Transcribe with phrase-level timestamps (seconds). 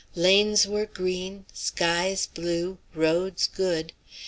[0.15, 3.93] Lanes were green, skies blue, roads good.